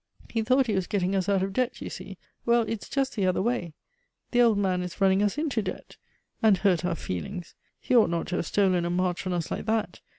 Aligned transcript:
He 0.31 0.41
thought 0.41 0.65
he 0.65 0.73
was 0.73 0.87
getting 0.87 1.15
us 1.15 1.29
out 1.29 1.43
of 1.43 1.53
debt, 1.53 1.79
you 1.79 1.87
see? 1.91 2.17
Well, 2.43 2.63
it's 2.63 2.89
just 2.89 3.15
the 3.15 3.27
other 3.27 3.39
way; 3.39 3.73
the 4.31 4.41
old 4.41 4.57
man 4.57 4.81
is 4.81 4.99
running 4.99 5.21
us 5.21 5.37
into 5.37 5.61
debt 5.61 5.95
and 6.41 6.57
hurt 6.57 6.83
our 6.83 6.95
feelings! 6.95 7.53
He 7.79 7.95
ought 7.95 8.09
not 8.09 8.25
to 8.29 8.37
have 8.37 8.47
stolen 8.47 8.83
a 8.83 8.89
march 8.89 9.27
on 9.27 9.33
us 9.33 9.51
like 9.51 9.67
that. 9.67 9.99